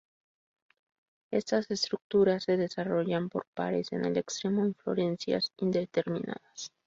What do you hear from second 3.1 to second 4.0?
por pares